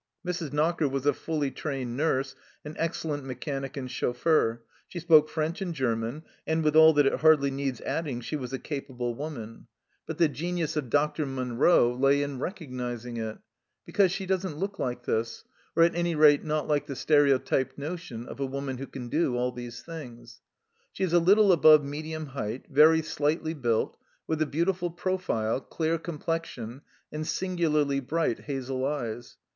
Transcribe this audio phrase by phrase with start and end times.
[0.25, 0.51] Mrs.
[0.51, 5.75] Knocker was a fully trained nurse, an excellent mechanic and chauffeur; she spoke French and
[5.75, 9.67] German, and with all that it hardly needs adding she was a capable woman;
[10.07, 11.25] but the genius of THE START 5 Dr.
[11.27, 13.37] Munro lay in recognizing it,
[13.85, 15.43] because she doesn't look like this,
[15.75, 19.07] or at any rate not like the stereo typed notion of a woman who can
[19.07, 20.41] do all these things.
[20.91, 25.99] She is a little above medium height, very slightly built, with a beautiful profile, clear
[25.99, 26.81] com plexion,
[27.11, 29.37] and singularly bright hazel eyes.